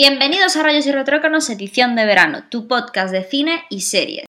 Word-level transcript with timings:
Bienvenidos 0.00 0.56
a 0.56 0.62
Rayos 0.62 0.86
y 0.86 0.92
Retrócanos, 0.92 1.50
edición 1.50 1.96
de 1.96 2.06
verano, 2.06 2.44
tu 2.48 2.68
podcast 2.68 3.10
de 3.10 3.24
cine 3.24 3.64
y 3.68 3.80
series. 3.80 4.26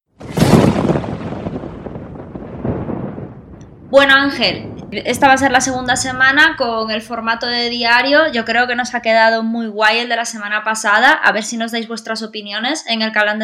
Bueno, 3.88 4.14
Ángel, 4.16 4.68
esta 4.90 5.28
va 5.28 5.34
a 5.34 5.38
ser 5.38 5.52
la 5.52 5.60
segunda 5.60 5.94
semana 5.94 6.56
con 6.58 6.90
el 6.90 7.02
formato 7.02 7.46
de 7.46 7.70
diario. 7.70 8.32
Yo 8.32 8.44
creo 8.44 8.66
que 8.66 8.74
nos 8.74 8.96
ha 8.96 9.00
quedado 9.00 9.44
muy 9.44 9.68
guay 9.68 9.98
el 10.00 10.08
de 10.08 10.16
la 10.16 10.24
semana 10.24 10.64
pasada. 10.64 11.12
A 11.12 11.30
ver 11.30 11.44
si 11.44 11.56
nos 11.56 11.70
dais 11.70 11.86
vuestras 11.86 12.24
opiniones 12.24 12.84
en 12.88 13.02
el 13.02 13.12
canal 13.12 13.38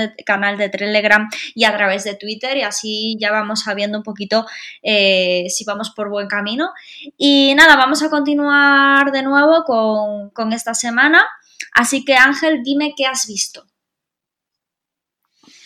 de, 0.58 0.68
Telegram 0.68 1.28
y 1.54 1.62
a 1.62 1.76
través 1.76 2.02
de 2.02 2.16
Twitter. 2.16 2.56
Y 2.56 2.62
así 2.62 3.16
ya 3.20 3.30
vamos 3.30 3.62
sabiendo 3.62 3.98
un 3.98 4.04
poquito 4.04 4.46
eh, 4.82 5.44
si 5.48 5.64
vamos 5.64 5.90
por 5.90 6.10
buen 6.10 6.26
camino. 6.26 6.72
Y 7.16 7.54
nada, 7.54 7.76
vamos 7.76 8.02
a 8.02 8.10
continuar 8.10 9.12
de 9.12 9.22
nuevo 9.22 9.62
con, 9.62 10.30
con 10.30 10.52
esta 10.52 10.74
semana. 10.74 11.24
Así 11.72 12.04
que 12.04 12.14
Ángel, 12.14 12.62
dime 12.62 12.94
qué 12.96 13.06
has 13.06 13.26
visto. 13.26 13.64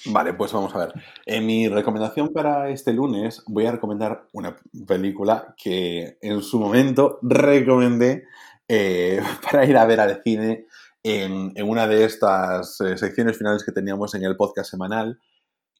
Vale, 0.06 0.32
pues 0.34 0.52
vamos 0.52 0.74
a 0.74 0.78
ver. 0.78 0.94
En 1.26 1.44
mi 1.44 1.68
recomendación 1.68 2.32
para 2.32 2.70
este 2.70 2.92
lunes 2.92 3.42
voy 3.46 3.66
a 3.66 3.72
recomendar 3.72 4.26
una 4.32 4.56
película 4.86 5.54
que 5.62 6.16
en 6.22 6.42
su 6.42 6.58
momento 6.58 7.18
recomendé 7.22 8.24
eh, 8.66 9.20
para 9.42 9.66
ir 9.66 9.76
a 9.76 9.84
ver 9.84 10.00
al 10.00 10.22
cine 10.22 10.66
en, 11.02 11.52
una 11.62 11.86
de 11.86 12.04
estas 12.04 12.80
eh, 12.80 12.96
secciones 12.96 13.36
finales 13.36 13.64
que 13.64 13.72
teníamos 13.72 14.14
en 14.14 14.24
el 14.24 14.36
podcast 14.36 14.70
semanal, 14.70 15.18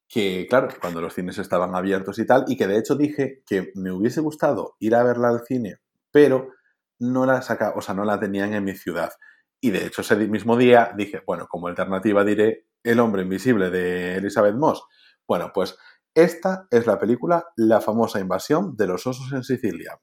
que 0.08 0.47
claro, 0.48 0.69
cuando 0.81 1.00
los 1.00 1.14
cines 1.14 1.38
estaban 1.38 1.75
abiertos 1.75 2.19
y 2.19 2.27
tal, 2.27 2.44
y 2.48 2.56
que 2.56 2.66
de 2.66 2.78
hecho 2.78 2.97
dije 2.97 3.42
que 3.47 3.70
me 3.75 3.92
hubiese 3.92 4.20
gustado 4.20 4.77
ir 4.81 4.94
a 4.94 5.03
verla 5.03 5.28
al 5.28 5.44
cine, 5.47 5.77
pero 6.11 6.50
no 6.98 7.27
la 7.27 7.42
saca, 7.42 7.72
o 7.77 7.81
sea, 7.81 7.94
no 7.94 8.05
la 8.05 8.19
tenían 8.19 8.55
en 8.55 8.64
mi 8.64 8.75
ciudad. 8.75 9.12
Y 9.61 9.70
de 9.70 9.86
hecho 9.86 10.00
ese 10.00 10.16
mismo 10.16 10.56
día 10.56 10.92
dije, 10.97 11.22
bueno, 11.27 11.47
como 11.48 11.69
alternativa 11.69 12.25
diré 12.25 12.66
El 12.83 12.98
hombre 13.00 13.22
invisible 13.22 13.70
de 13.70 14.16
Elizabeth 14.16 14.55
Moss. 14.55 14.83
Bueno, 15.28 15.50
pues 15.55 15.77
esta 16.14 16.66
es 16.70 16.86
la 16.86 16.98
película 16.98 17.47
La 17.56 17.81
famosa 17.81 18.20
invasión 18.20 18.77
de 18.77 18.86
los 18.86 19.06
osos 19.06 19.33
en 19.33 19.44
Sicilia. 19.44 20.00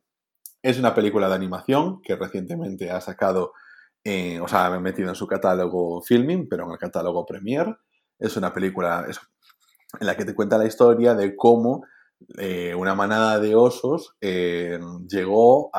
Es 0.61 0.79
una 0.79 0.93
película 0.93 1.27
de 1.27 1.35
animación 1.35 2.01
que 2.01 2.15
recientemente 2.15 2.91
ha 2.91 3.01
sacado, 3.01 3.53
eh, 4.03 4.39
o 4.39 4.47
sea, 4.47 4.67
ha 4.67 4.79
metido 4.79 5.09
en 5.09 5.15
su 5.15 5.27
catálogo 5.27 6.01
Filming, 6.01 6.47
pero 6.47 6.65
en 6.65 6.71
el 6.71 6.77
catálogo 6.77 7.25
Premiere. 7.25 7.75
Es 8.19 8.37
una 8.37 8.53
película 8.53 9.05
en 9.99 10.07
la 10.07 10.15
que 10.15 10.25
te 10.25 10.35
cuenta 10.35 10.57
la 10.57 10.65
historia 10.65 11.13
de 11.15 11.35
cómo 11.35 11.83
eh, 12.37 12.73
una 12.75 12.95
manada 12.95 13.39
de 13.39 13.55
osos 13.55 14.15
eh, 14.21 14.79
llegó 15.07 15.69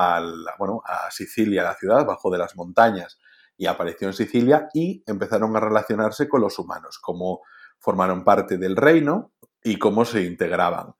bueno, 0.58 0.82
a 0.84 1.10
Sicilia, 1.10 1.64
la 1.64 1.74
ciudad, 1.74 2.06
bajo 2.06 2.30
de 2.30 2.38
las 2.38 2.56
montañas 2.56 3.18
y 3.58 3.66
apareció 3.66 4.06
en 4.06 4.14
Sicilia 4.14 4.68
y 4.72 5.02
empezaron 5.04 5.54
a 5.56 5.60
relacionarse 5.60 6.28
con 6.28 6.40
los 6.40 6.58
humanos, 6.58 6.98
cómo 7.02 7.40
formaron 7.78 8.24
parte 8.24 8.56
del 8.56 8.76
reino 8.76 9.32
y 9.62 9.78
cómo 9.78 10.04
se 10.04 10.22
integraban. 10.22 10.94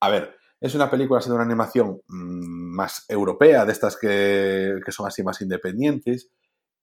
A 0.00 0.08
ver, 0.08 0.36
es 0.60 0.74
una 0.76 0.90
película, 0.90 1.20
de 1.20 1.32
una 1.32 1.42
animación 1.42 2.00
mm, 2.06 2.74
más 2.76 3.04
europea, 3.08 3.64
de 3.64 3.72
estas 3.72 3.96
que, 3.96 4.78
son 4.88 5.06
así 5.06 5.24
más 5.24 5.40
independientes, 5.42 6.30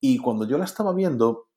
y 0.01 0.17
cuando 0.17 0.45
yo 0.45 0.57
la 0.57 0.65
estaba 0.65 0.93
viendo, 0.93 1.47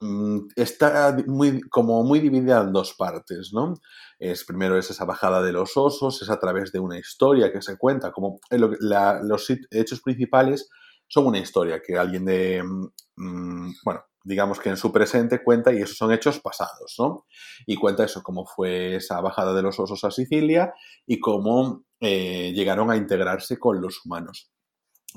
mm, 0.00 0.38
está 0.56 1.14
muy, 1.26 1.60
como 1.68 2.02
muy 2.04 2.20
dividida 2.20 2.62
en 2.62 2.72
dos 2.72 2.94
partes, 2.94 3.50
¿no? 3.52 3.74
Es, 4.18 4.44
primero 4.44 4.78
es 4.78 4.90
esa 4.90 5.04
bajada 5.04 5.42
de 5.42 5.52
los 5.52 5.76
osos, 5.76 6.22
es 6.22 6.30
a 6.30 6.40
través 6.40 6.72
de 6.72 6.80
una 6.80 6.98
historia 6.98 7.52
que 7.52 7.60
se 7.60 7.76
cuenta, 7.76 8.12
como 8.12 8.40
los 8.50 9.50
hechos 9.70 10.00
principales 10.00 10.70
son 11.08 11.26
una 11.26 11.38
historia 11.38 11.80
que 11.84 11.96
alguien 11.98 12.24
de, 12.24 12.62
mm, 12.62 13.70
bueno, 13.84 14.02
digamos 14.24 14.60
que 14.60 14.68
en 14.68 14.76
su 14.76 14.92
presente 14.92 15.42
cuenta 15.42 15.72
y 15.72 15.78
esos 15.78 15.96
son 15.96 16.12
hechos 16.12 16.40
pasados, 16.40 16.94
¿no? 16.98 17.26
Y 17.66 17.76
cuenta 17.76 18.04
eso, 18.04 18.22
cómo 18.22 18.44
fue 18.46 18.96
esa 18.96 19.20
bajada 19.20 19.54
de 19.54 19.62
los 19.62 19.78
osos 19.80 20.04
a 20.04 20.10
Sicilia 20.10 20.74
y 21.06 21.18
cómo 21.18 21.84
eh, 22.00 22.52
llegaron 22.54 22.90
a 22.90 22.96
integrarse 22.96 23.58
con 23.58 23.80
los 23.80 24.04
humanos. 24.04 24.50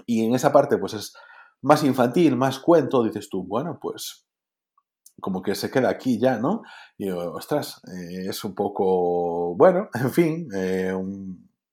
Y 0.06 0.26
en 0.26 0.34
esa 0.34 0.54
parte, 0.54 0.78
pues 0.78 0.94
es 0.94 1.14
más 1.62 1.84
infantil, 1.84 2.38
más 2.38 2.60
cuento, 2.60 3.04
dices 3.04 3.30
tú, 3.30 3.44
bueno, 3.44 3.80
pues 3.82 4.26
como 5.20 5.42
que 5.42 5.56
se 5.56 5.70
queda 5.70 5.90
aquí 5.90 6.20
ya, 6.20 6.38
¿no? 6.40 6.64
Y 6.98 7.10
ostras, 7.10 7.82
eh, 7.88 8.30
es 8.30 8.44
un 8.44 8.56
poco, 8.56 9.56
bueno, 9.56 9.90
en 9.94 10.12
fin, 10.12 10.48
eh, 10.56 10.94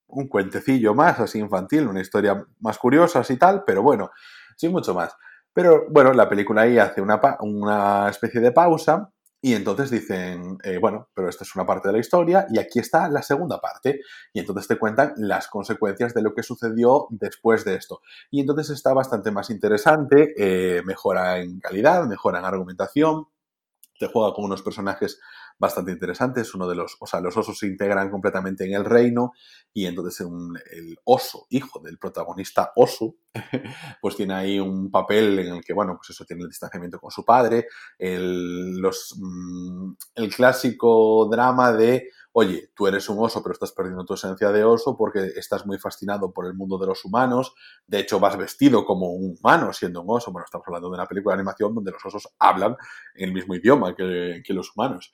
un 0.08 0.28
cuentecillo 0.28 0.94
más, 0.94 1.20
así 1.20 1.38
infantil, 1.38 1.86
una 1.86 2.00
historia 2.00 2.44
más 2.60 2.78
curiosa 2.78 3.22
y 3.28 3.36
tal, 3.36 3.64
pero 3.64 3.82
bueno, 3.82 4.10
sin 4.56 4.72
mucho 4.72 4.94
más. 4.94 5.16
Pero 5.52 5.86
bueno, 5.90 6.12
la 6.12 6.28
película 6.28 6.62
ahí 6.62 6.78
hace 6.78 7.00
una, 7.00 7.20
una 7.40 8.08
especie 8.08 8.40
de 8.40 8.52
pausa 8.52 9.10
y 9.40 9.54
entonces 9.54 9.90
dicen, 9.90 10.58
eh, 10.64 10.78
bueno, 10.78 11.08
pero 11.14 11.28
esta 11.28 11.44
es 11.44 11.54
una 11.54 11.64
parte 11.64 11.88
de 11.88 11.92
la 11.92 12.00
historia 12.00 12.46
y 12.50 12.58
aquí 12.58 12.80
está 12.80 13.08
la 13.08 13.22
segunda 13.22 13.60
parte. 13.60 14.00
Y 14.32 14.40
entonces 14.40 14.66
te 14.66 14.78
cuentan 14.78 15.14
las 15.16 15.46
consecuencias 15.46 16.12
de 16.12 16.22
lo 16.22 16.34
que 16.34 16.42
sucedió 16.42 17.06
después 17.10 17.64
de 17.64 17.76
esto. 17.76 18.00
Y 18.30 18.40
entonces 18.40 18.70
está 18.70 18.92
bastante 18.92 19.30
más 19.30 19.50
interesante, 19.50 20.34
eh, 20.36 20.82
mejora 20.84 21.38
en 21.38 21.60
calidad, 21.60 22.04
mejora 22.06 22.40
en 22.40 22.46
argumentación, 22.46 23.26
te 23.98 24.08
juega 24.08 24.32
con 24.32 24.44
unos 24.44 24.62
personajes 24.62 25.20
bastante 25.58 25.92
interesantes. 25.92 26.54
Uno 26.54 26.68
de 26.68 26.76
los, 26.76 26.96
o 27.00 27.06
sea, 27.06 27.20
los 27.20 27.36
osos 27.36 27.58
se 27.58 27.66
integran 27.66 28.10
completamente 28.10 28.64
en 28.64 28.74
el 28.74 28.84
reino 28.84 29.32
y 29.72 29.86
entonces 29.86 30.26
el 30.72 30.96
oso, 31.04 31.46
hijo 31.50 31.80
del 31.80 31.98
protagonista 31.98 32.72
oso, 32.76 33.16
pues 34.00 34.16
tiene 34.16 34.34
ahí 34.34 34.60
un 34.60 34.90
papel 34.90 35.38
en 35.38 35.56
el 35.56 35.64
que, 35.64 35.72
bueno, 35.72 35.96
pues 35.96 36.10
eso 36.10 36.24
tiene 36.24 36.42
el 36.42 36.48
distanciamiento 36.48 36.98
con 36.98 37.10
su 37.10 37.24
padre, 37.24 37.66
el, 37.98 38.78
los, 38.78 39.14
mm, 39.18 39.92
el 40.16 40.34
clásico 40.34 41.28
drama 41.30 41.72
de 41.72 42.08
oye, 42.32 42.70
tú 42.74 42.86
eres 42.86 43.08
un 43.08 43.18
oso, 43.18 43.42
pero 43.42 43.52
estás 43.52 43.72
perdiendo 43.72 44.04
tu 44.04 44.14
esencia 44.14 44.52
de 44.52 44.62
oso 44.62 44.96
porque 44.96 45.32
estás 45.36 45.66
muy 45.66 45.76
fascinado 45.78 46.32
por 46.32 46.46
el 46.46 46.54
mundo 46.54 46.78
de 46.78 46.86
los 46.86 47.04
humanos. 47.04 47.52
De 47.84 47.98
hecho, 47.98 48.20
vas 48.20 48.36
vestido 48.36 48.84
como 48.84 49.08
un 49.12 49.36
humano 49.38 49.72
siendo 49.72 50.02
un 50.02 50.06
oso. 50.10 50.30
Bueno, 50.30 50.44
estamos 50.44 50.66
hablando 50.68 50.88
de 50.88 50.94
una 50.94 51.06
película 51.06 51.34
de 51.34 51.40
animación 51.40 51.74
donde 51.74 51.90
los 51.90 52.04
osos 52.04 52.28
hablan 52.38 52.76
el 53.14 53.32
mismo 53.32 53.56
idioma 53.56 53.94
que 53.96 54.42
los 54.50 54.70
humanos. 54.76 55.12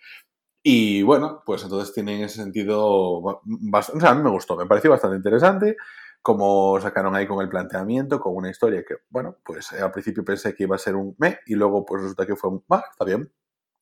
Y 0.67 1.03
bueno, 1.03 1.43
pues 1.45 1.63
entonces 1.63 1.93
tiene 1.93 2.17
en 2.17 2.25
ese 2.25 2.37
sentido, 2.37 3.43
bastante, 3.45 3.99
o 3.99 4.01
sea, 4.01 4.11
a 4.13 4.15
mí 4.15 4.23
me 4.23 4.31
gustó, 4.31 4.57
me 4.57 4.65
pareció 4.65 4.91
bastante 4.91 5.19
interesante 5.19 5.77
como 6.23 6.81
sacaron 6.81 7.15
ahí 7.15 7.27
con 7.27 7.43
el 7.43 7.51
planteamiento, 7.51 8.19
con 8.19 8.35
una 8.35 8.49
historia 8.49 8.83
que, 8.83 8.95
bueno, 9.11 9.37
pues 9.45 9.75
al 9.75 9.93
principio 9.93 10.25
pensé 10.25 10.55
que 10.55 10.63
iba 10.63 10.75
a 10.75 10.79
ser 10.79 10.97
un 10.97 11.15
me 11.19 11.41
y 11.45 11.55
luego 11.55 11.85
pues 11.85 12.01
resulta 12.01 12.25
que 12.25 12.35
fue 12.35 12.49
un 12.49 12.65
va, 12.73 12.83
está 12.91 13.05
bien. 13.05 13.31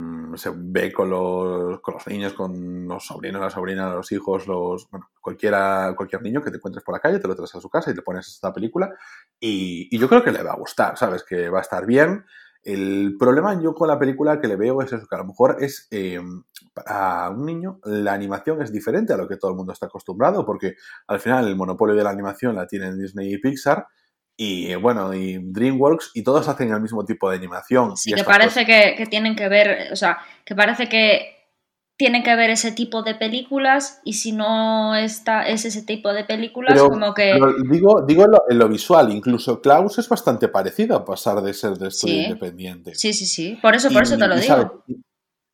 Mm, 0.00 0.34
se 0.34 0.50
ve 0.53 0.92
con 0.92 1.09
los, 1.09 1.81
con 1.82 1.94
los 1.94 2.06
niños, 2.09 2.32
con 2.32 2.88
los 2.88 3.06
sobrinos, 3.06 3.41
la 3.41 3.48
sobrina, 3.50 3.94
los 3.94 4.10
hijos, 4.10 4.48
los, 4.48 4.91
bueno, 4.91 5.09
cualquiera, 5.21 5.94
cualquier 5.97 6.21
niño 6.22 6.42
que 6.42 6.50
te 6.50 6.56
encuentres 6.56 6.82
por 6.82 6.94
la 6.97 7.00
calle, 7.00 7.21
te 7.21 7.28
lo 7.28 7.37
traes 7.37 7.54
a 7.54 7.60
su 7.60 7.71
casa 7.71 7.92
y 7.92 7.94
te 7.94 8.03
pones 8.03 8.26
esta 8.26 8.53
película 8.53 8.91
y 9.38 9.97
yo 9.97 10.09
creo 10.09 10.25
que 10.25 10.32
le 10.32 10.42
va 10.42 10.54
a 10.54 10.56
gustar, 10.56 10.98
¿sabes? 10.98 11.22
Que 11.22 11.48
va 11.48 11.59
a 11.59 11.62
estar 11.62 11.87
bien 11.87 12.25
el 12.65 13.17
problema 13.19 13.61
yo 13.61 13.75
con 13.75 13.89
la 13.89 13.99
película 13.99 14.41
que 14.41 14.49
le 14.49 14.56
veo 14.56 14.81
es 14.83 14.93
eso, 14.93 15.06
que 15.06 15.15
a 15.15 15.19
lo 15.19 15.27
mejor 15.27 15.56
es 15.61 15.89
em, 15.91 16.45
para 16.73 17.31
un 17.31 17.45
niño 17.45 17.81
la 17.84 18.12
animación 18.12 18.62
es 18.62 18.73
diferente 18.73 19.12
a 19.12 19.17
lo 19.17 19.28
que 19.28 19.36
todo 19.36 19.51
el 19.51 19.57
mundo 19.57 19.72
está 19.72 19.86
acostumbrado, 19.86 20.47
porque 20.47 20.75
al 21.09 21.21
final 21.21 21.48
el 21.48 21.57
monopolio 21.57 21.95
de 21.95 22.04
la 22.04 22.10
animación 22.10 22.54
la 22.54 22.66
tienen 22.66 22.98
Disney 22.98 23.33
y 23.33 23.39
Pixar, 23.39 23.86
y 24.36 24.75
bueno, 24.77 25.13
y 25.13 25.39
DreamWorks, 25.39 26.13
y 26.15 26.22
todos 26.22 26.48
hacen 26.48 26.72
el 26.72 26.81
mismo 26.81 27.04
tipo 27.04 27.31
de 27.31 27.36
animación. 27.36 27.97
Sí, 27.97 28.13
que 28.13 28.25
parece 28.25 28.65
que, 28.65 28.95
que, 28.97 29.07
tienen 29.07 29.36
que 29.36 29.48
ver, 29.48 29.92
o 29.92 29.97
sea, 29.97 30.19
que 30.45 30.54
parece 30.54 30.89
que 30.89 31.41
tiene 31.97 32.22
que 32.22 32.34
ver 32.34 32.50
ese 32.50 32.72
tipo 32.72 33.03
de 33.03 33.15
películas 33.15 34.00
y 34.04 34.15
si 34.15 34.33
no 34.33 34.94
está, 34.94 35.47
es 35.47 35.65
ese 35.65 35.83
tipo 35.83 36.12
de 36.12 36.24
películas, 36.24 36.80
como 36.80 37.15
que... 37.15 37.39
digo 37.71 38.03
digo 38.06 38.24
en 38.48 38.59
lo, 38.59 38.68
visual, 38.68 39.12
incluso 39.12 39.60
Klaus 39.60 39.98
es 39.98 40.09
bastante 40.09 40.48
parecido 40.48 40.97
a 40.97 41.04
pasar 41.04 41.42
de 41.42 41.54
ser 41.54 41.74
de 41.74 41.89
estudio 41.89 42.22
independiente. 42.22 42.94
Sí, 42.94 43.12
sí, 43.12 43.27
sí, 43.27 43.59
por 43.62 43.74
eso, 43.74 43.91
por 43.91 44.03
eso 44.03 44.16
te 44.16 44.27
lo 44.27 44.36
digo. 44.36 44.84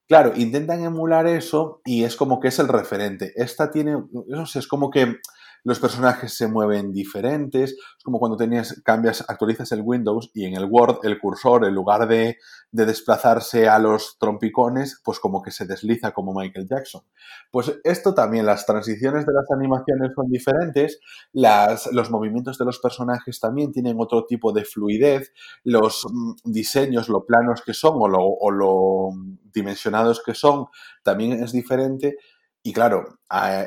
Claro, 0.08 0.32
intentan 0.36 0.82
emular 0.82 1.26
eso 1.26 1.82
y 1.84 2.04
es 2.04 2.16
como 2.16 2.40
que 2.40 2.48
es 2.48 2.58
el 2.58 2.68
referente. 2.68 3.32
Esta 3.36 3.70
tiene, 3.70 4.02
no 4.26 4.46
sé, 4.46 4.60
es 4.60 4.66
como 4.66 4.90
que 4.90 5.16
los 5.64 5.80
personajes 5.80 6.34
se 6.34 6.48
mueven 6.48 6.92
diferentes. 6.92 7.72
Es 7.72 8.04
como 8.04 8.18
cuando 8.18 8.36
tenías, 8.36 8.80
cambias, 8.84 9.24
actualizas 9.28 9.70
el 9.72 9.82
Windows 9.82 10.30
y 10.34 10.44
en 10.44 10.54
el 10.54 10.64
Word 10.64 11.00
el 11.04 11.18
cursor, 11.18 11.64
en 11.64 11.74
lugar 11.74 12.08
de, 12.08 12.36
desplazarse 12.70 13.66
a 13.68 13.78
los 13.78 14.18
trompicones, 14.18 15.00
pues 15.02 15.20
como 15.20 15.42
que 15.42 15.50
se 15.50 15.66
desliza 15.66 16.12
como 16.12 16.34
Michael 16.34 16.68
Jackson. 16.68 17.02
Pues 17.50 17.72
esto 17.82 18.14
también, 18.14 18.44
las 18.44 18.66
transiciones 18.66 19.24
de 19.24 19.32
las 19.32 19.50
animaciones 19.50 20.12
son 20.14 20.30
diferentes, 20.30 21.00
las, 21.32 21.90
los 21.92 22.10
movimientos 22.10 22.58
de 22.58 22.66
los 22.66 22.78
personajes 22.78 23.40
también 23.40 23.72
tienen 23.72 23.96
otro 23.98 24.26
tipo 24.26 24.52
de 24.52 24.64
fluidez, 24.64 25.32
los 25.64 26.06
mm, 26.10 26.32
diseños, 26.44 27.08
lo 27.08 27.24
planos 27.24 27.62
que 27.62 27.72
son 27.72 27.94
o 27.96 28.08
lo, 28.08 28.22
o 28.22 28.50
lo 28.50 29.10
dimensionados 29.52 30.22
que 30.22 30.34
son, 30.34 30.66
también 31.02 31.42
es 31.42 31.52
diferente 31.52 32.16
Y 32.62 32.72
claro, 32.72 33.20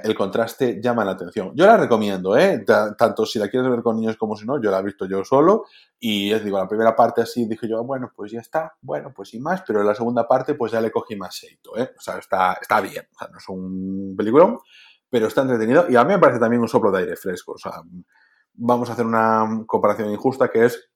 el 0.03 0.15
contraste 0.15 0.79
llama 0.81 1.05
la 1.05 1.11
atención. 1.11 1.53
Yo 1.55 1.65
la 1.65 1.77
recomiendo, 1.77 2.37
¿eh? 2.37 2.63
Tanto 2.65 3.25
si 3.25 3.39
la 3.39 3.47
quieres 3.47 3.69
ver 3.69 3.81
con 3.81 3.95
niños 3.95 4.17
como 4.17 4.35
si 4.35 4.45
no, 4.45 4.61
yo 4.61 4.69
la 4.69 4.79
he 4.79 4.83
visto 4.83 5.05
yo 5.05 5.23
solo. 5.23 5.65
Y 5.97 6.31
es 6.31 6.43
digo, 6.43 6.57
la 6.57 6.67
primera 6.67 6.95
parte 6.95 7.21
así 7.21 7.47
dije 7.47 7.67
yo, 7.67 7.83
bueno, 7.83 8.11
pues 8.15 8.31
ya 8.31 8.41
está, 8.41 8.73
bueno, 8.81 9.11
pues 9.15 9.29
sin 9.29 9.41
más. 9.41 9.63
Pero 9.65 9.81
la 9.81 9.95
segunda 9.95 10.27
parte, 10.27 10.55
pues 10.55 10.73
ya 10.73 10.81
le 10.81 10.91
cogí 10.91 11.15
más 11.15 11.35
seito, 11.35 11.77
¿eh? 11.77 11.91
O 11.97 12.01
sea, 12.01 12.17
está, 12.17 12.53
está 12.61 12.81
bien. 12.81 13.07
O 13.15 13.17
sea, 13.17 13.27
no 13.29 13.37
es 13.37 13.49
un 13.49 14.13
peliculón, 14.17 14.59
pero 15.09 15.27
está 15.27 15.41
entretenido. 15.41 15.89
Y 15.89 15.95
a 15.95 16.03
mí 16.03 16.13
me 16.13 16.19
parece 16.19 16.39
también 16.39 16.61
un 16.61 16.67
soplo 16.67 16.91
de 16.91 16.99
aire 16.99 17.15
fresco. 17.15 17.53
O 17.53 17.57
sea, 17.57 17.81
vamos 18.53 18.89
a 18.89 18.93
hacer 18.93 19.05
una 19.05 19.63
comparación 19.65 20.11
injusta 20.11 20.49
que 20.49 20.65
es, 20.65 20.91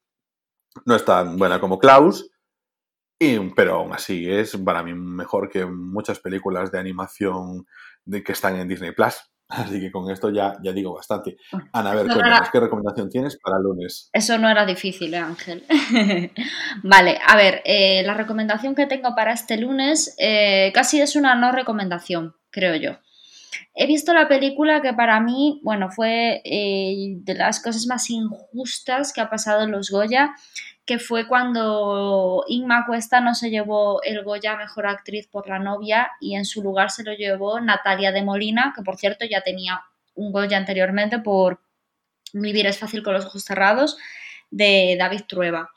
no 0.85 0.95
es 0.95 1.05
tan 1.05 1.37
buena 1.37 1.59
como 1.61 1.79
Klaus, 1.79 2.29
pero 3.55 3.75
aún 3.75 3.93
así 3.93 4.29
es 4.29 4.57
para 4.57 4.83
mí 4.83 4.93
mejor 4.93 5.49
que 5.49 5.65
muchas 5.65 6.19
películas 6.19 6.71
de 6.71 6.79
animación 6.79 7.65
de, 8.03 8.23
que 8.23 8.33
están 8.33 8.55
en 8.57 8.67
Disney 8.67 8.91
Plus. 8.91 9.15
Así 9.47 9.79
que 9.79 9.91
con 9.91 10.09
esto 10.09 10.31
ya, 10.31 10.57
ya 10.63 10.71
digo 10.71 10.95
bastante. 10.95 11.37
Ana, 11.71 11.91
a 11.91 11.95
ver, 11.95 12.07
¿qué 12.51 12.59
recomendación 12.59 13.09
tienes 13.09 13.37
para 13.39 13.57
el 13.57 13.63
lunes? 13.63 14.09
Eso 14.11 14.39
no 14.39 14.49
era 14.49 14.65
difícil, 14.65 15.13
¿eh, 15.13 15.17
Ángel. 15.17 15.63
vale, 16.83 17.19
a 17.23 17.35
ver, 17.35 17.61
eh, 17.63 18.01
la 18.03 18.15
recomendación 18.15 18.73
que 18.73 18.87
tengo 18.87 19.13
para 19.15 19.33
este 19.33 19.57
lunes 19.57 20.15
eh, 20.17 20.71
casi 20.73 20.99
es 20.99 21.15
una 21.15 21.35
no 21.35 21.51
recomendación, 21.51 22.35
creo 22.49 22.75
yo. 22.75 22.97
He 23.75 23.85
visto 23.85 24.15
la 24.15 24.27
película 24.27 24.81
que 24.81 24.93
para 24.93 25.19
mí, 25.19 25.61
bueno, 25.63 25.91
fue 25.91 26.41
de 26.43 27.35
las 27.35 27.61
cosas 27.61 27.85
más 27.85 28.09
injustas 28.09 29.13
que 29.13 29.21
ha 29.21 29.29
pasado 29.29 29.63
en 29.63 29.71
los 29.71 29.91
Goya 29.91 30.33
que 30.85 30.99
fue 30.99 31.27
cuando 31.27 32.43
Inma 32.47 32.85
Cuesta 32.85 33.19
no 33.19 33.33
se 33.33 33.49
llevó 33.49 34.01
el 34.03 34.23
Goya 34.23 34.55
Mejor 34.55 34.87
Actriz 34.87 35.27
por 35.27 35.49
la 35.49 35.59
novia 35.59 36.11
y 36.19 36.35
en 36.35 36.45
su 36.45 36.61
lugar 36.61 36.91
se 36.91 37.03
lo 37.03 37.13
llevó 37.13 37.59
Natalia 37.59 38.11
de 38.11 38.23
Molina, 38.23 38.73
que 38.75 38.83
por 38.83 38.97
cierto 38.97 39.25
ya 39.25 39.41
tenía 39.41 39.81
un 40.13 40.31
Goya 40.31 40.57
anteriormente 40.57 41.19
por 41.19 41.59
Vivir 42.33 42.67
es 42.67 42.77
fácil 42.77 43.01
con 43.01 43.13
los 43.13 43.25
ojos 43.25 43.43
cerrados, 43.43 43.97
de 44.51 44.95
David 44.99 45.21
Trueba. 45.27 45.71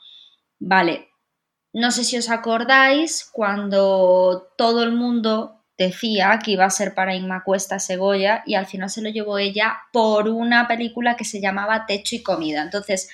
Vale, 0.59 1.09
no 1.71 1.91
sé 1.91 2.03
si 2.03 2.17
os 2.17 2.29
acordáis 2.29 3.29
cuando 3.31 4.51
todo 4.57 4.83
el 4.83 4.91
mundo 4.91 5.63
decía 5.77 6.37
que 6.43 6.51
iba 6.51 6.65
a 6.65 6.69
ser 6.69 6.93
para 6.93 7.15
Inma 7.15 7.43
Cuesta 7.45 7.77
ese 7.77 7.95
Goya 7.95 8.43
y 8.45 8.55
al 8.55 8.65
final 8.65 8.89
se 8.89 9.01
lo 9.01 9.09
llevó 9.09 9.37
ella 9.37 9.77
por 9.93 10.27
una 10.27 10.67
película 10.67 11.15
que 11.15 11.23
se 11.23 11.39
llamaba 11.39 11.85
Techo 11.85 12.17
y 12.17 12.23
Comida. 12.23 12.61
Entonces, 12.61 13.09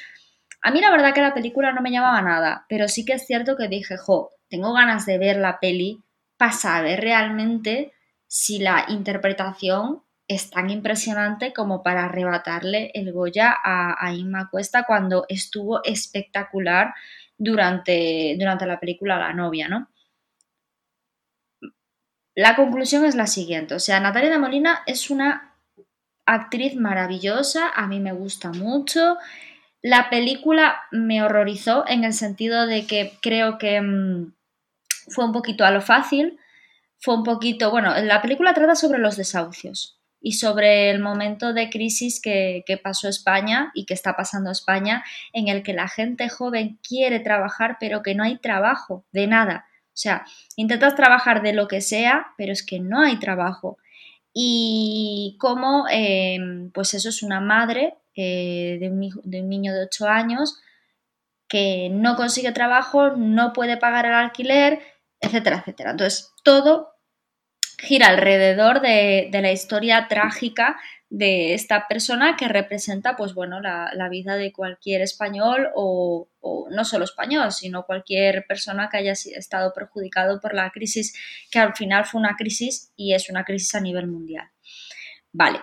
a 0.66 0.72
mí 0.72 0.82
la 0.82 0.90
verdad 0.90 1.14
que 1.14 1.22
la 1.22 1.36
película 1.36 1.72
no 1.74 1.84
me 1.84 1.92
llamaba 1.92 2.24
nada, 2.24 2.66
pero 2.68 2.88
sí 2.88 3.06
que 3.06 3.14
es 3.14 3.28
cierto 3.28 3.56
que 3.56 3.68
dije, 3.68 3.98
jo, 3.98 4.32
tengo 4.50 4.74
ganas 4.74 5.06
de 5.06 5.20
ver 5.20 5.38
la 5.38 5.60
peli 5.60 6.02
para 6.38 6.54
saber 6.54 7.02
realmente 7.02 7.94
si 8.26 8.58
la 8.58 8.86
interpretación 8.88 10.02
es 10.28 10.50
tan 10.50 10.72
impresionante 10.72 11.54
como 11.54 11.84
para 11.84 12.06
arrebatarle 12.06 12.90
el 12.96 13.14
Goya 13.14 13.56
a, 13.64 14.12
Inma 14.12 14.50
Cuesta 14.50 14.86
cuando 14.88 15.28
estuvo 15.30 15.84
espectacular 15.84 16.96
durante, 17.38 18.36
durante 18.40 18.66
la 18.66 18.80
película 18.80 19.20
La 19.20 19.34
novia, 19.34 19.68
¿no? 19.68 19.88
La 22.34 22.56
conclusión 22.56 23.06
es 23.06 23.14
la 23.14 23.28
siguiente, 23.28 23.76
o 23.76 23.80
sea, 23.80 24.00
Natalia 24.00 24.32
de 24.32 24.40
Molina 24.40 24.82
es 24.88 25.12
una 25.12 25.54
actriz 26.26 26.76
maravillosa, 26.76 27.70
a 27.70 27.86
mí 27.86 28.00
me 28.00 28.14
gusta 28.14 28.50
mucho, 28.50 29.20
la 29.86 30.10
película 30.10 30.82
me 30.90 31.22
horrorizó 31.22 31.86
en 31.88 32.06
el 32.06 32.14
sentido 32.14 32.66
de 32.66 32.88
que 32.88 33.20
creo 33.22 33.60
que 33.60 33.80
mm, 33.80 34.34
fue 35.10 35.26
un 35.26 35.32
poquito 35.32 35.64
a 35.64 35.70
lo 35.70 35.80
fácil, 35.80 36.40
fue 36.98 37.14
un 37.14 37.24
poquito, 37.24 37.70
bueno, 37.70 37.94
la 38.02 38.20
película 38.20 38.56
trata 38.56 38.74
sobre 38.74 38.98
los 38.98 39.16
desahucios 39.16 40.00
y 40.20 40.32
sobre 40.32 40.90
el 40.90 41.04
momento 41.04 41.54
de 41.54 41.70
crisis 41.70 42.20
que, 42.20 42.64
que, 42.66 42.78
pasó 42.78 43.08
España 43.08 43.72
y 43.76 43.86
que 43.86 43.94
está 43.94 44.16
pasando 44.16 44.50
España, 44.50 45.04
en 45.34 45.50
el 45.50 45.62
que 45.62 45.74
la 45.74 45.88
gente 45.88 46.30
joven 46.30 46.80
quiere 46.82 47.20
trabajar, 47.20 47.78
pero 47.80 48.02
que 48.02 48.16
no 48.16 48.24
hay 48.24 48.40
trabajo 48.40 49.06
de 49.12 49.28
nada. 49.28 49.68
O 49.90 49.98
sea, 49.98 50.26
intentas 50.56 50.96
trabajar 50.96 51.44
de 51.44 51.54
lo 51.54 51.68
que 51.68 51.82
sea, 51.82 52.34
pero 52.38 52.54
es 52.54 52.66
que 52.66 52.80
no 52.80 53.02
hay 53.02 53.20
trabajo. 53.20 53.78
Y 54.38 55.38
cómo, 55.40 55.86
em, 55.90 56.70
pues 56.72 56.94
eso 56.94 57.08
es 57.08 57.24
una 57.24 57.40
madre 57.40 57.96
eh, 58.16 58.78
de, 58.82 58.90
un 58.90 59.10
de 59.24 59.42
un 59.42 59.50
niño 59.50 59.74
de 59.74 59.84
8 59.84 60.08
años 60.08 60.62
que 61.48 61.90
no 61.90 62.18
consigue 62.18 62.52
trabajo, 62.52 63.12
no 63.12 63.54
puede 63.54 63.78
pagar 63.78 64.06
el 64.06 64.14
alquiler, 64.14 64.82
etcétera, 65.22 65.60
etcétera. 65.60 65.92
Entonces, 65.92 66.34
todo 66.44 66.96
gira 67.78 68.08
alrededor 68.08 68.82
de, 68.82 69.30
la 69.32 69.52
historia 69.52 70.08
trágica 70.10 70.78
de 71.10 71.54
esta 71.54 71.88
persona 71.88 72.36
que 72.36 72.48
representa, 72.48 73.16
pues 73.16 73.34
bueno, 73.34 73.62
la, 73.62 74.10
vida 74.10 74.36
de 74.36 74.52
cualquier 74.52 75.02
español 75.02 75.70
o, 75.76 76.28
o, 76.40 76.68
no 76.72 76.84
solo 76.84 77.06
español, 77.06 77.52
sino 77.52 77.86
cualquier 77.86 78.46
persona 78.48 78.90
que 78.90 78.98
haya 78.98 79.12
estado 79.12 79.74
perjudicado 79.74 80.42
por 80.42 80.54
la 80.54 80.72
crisis, 80.72 81.14
que 81.52 81.60
al 81.60 81.76
final 81.76 82.06
fue 82.06 82.20
una 82.20 82.36
crisis 82.36 82.92
y 82.96 83.14
es 83.14 83.30
una 83.30 83.44
crisis 83.44 83.76
a 83.76 83.82
nivel 83.82 84.08
mundial. 84.08 84.50
Vale. 85.32 85.62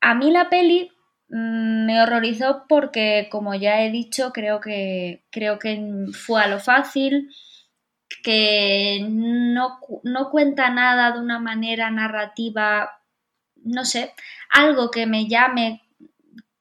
A 0.00 0.14
mí 0.14 0.30
la 0.30 0.48
peli 0.48 0.90
Mm, 1.30 1.86
me 1.86 2.02
horrorizó 2.02 2.64
porque, 2.68 3.28
como 3.30 3.54
ya 3.54 3.82
he 3.82 3.90
dicho, 3.90 4.32
creo 4.32 4.60
que, 4.60 5.24
creo 5.30 5.58
que 5.58 6.06
fue 6.12 6.42
a 6.42 6.48
lo 6.48 6.58
fácil, 6.58 7.30
que 8.24 9.06
no, 9.08 9.78
no 10.04 10.30
cuenta 10.30 10.70
nada 10.70 11.12
de 11.12 11.20
una 11.20 11.38
manera 11.38 11.90
narrativa, 11.90 12.99
no 13.64 13.84
sé, 13.84 14.14
algo 14.50 14.90
que 14.90 15.06
me 15.06 15.26
llame 15.28 15.82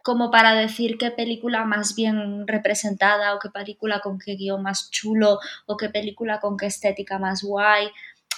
como 0.03 0.31
para 0.31 0.53
decir 0.53 0.97
qué 0.97 1.11
película 1.11 1.65
más 1.65 1.95
bien 1.95 2.47
representada 2.47 3.35
o 3.35 3.39
qué 3.39 3.49
película 3.49 3.99
con 3.99 4.17
qué 4.17 4.35
guion 4.35 4.63
más 4.63 4.89
chulo 4.91 5.39
o 5.65 5.77
qué 5.77 5.89
película 5.89 6.39
con 6.39 6.57
qué 6.57 6.67
estética 6.67 7.19
más 7.19 7.43
guay 7.43 7.89